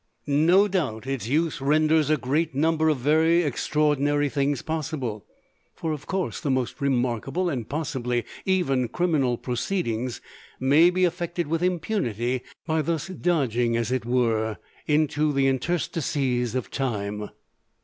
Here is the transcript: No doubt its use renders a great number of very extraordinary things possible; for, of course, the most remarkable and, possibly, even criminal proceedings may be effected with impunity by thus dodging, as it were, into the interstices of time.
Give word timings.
No 0.25 0.67
doubt 0.67 1.05
its 1.05 1.27
use 1.27 1.61
renders 1.61 2.09
a 2.09 2.17
great 2.17 2.55
number 2.55 2.89
of 2.89 2.97
very 2.97 3.43
extraordinary 3.43 4.29
things 4.29 4.63
possible; 4.63 5.27
for, 5.75 5.91
of 5.93 6.07
course, 6.07 6.39
the 6.39 6.49
most 6.49 6.81
remarkable 6.81 7.51
and, 7.51 7.69
possibly, 7.69 8.25
even 8.43 8.87
criminal 8.87 9.37
proceedings 9.37 10.19
may 10.59 10.89
be 10.89 11.05
effected 11.05 11.45
with 11.45 11.61
impunity 11.61 12.41
by 12.65 12.81
thus 12.81 13.09
dodging, 13.09 13.77
as 13.77 13.91
it 13.91 14.03
were, 14.03 14.57
into 14.87 15.31
the 15.31 15.45
interstices 15.45 16.55
of 16.55 16.71
time. 16.71 17.29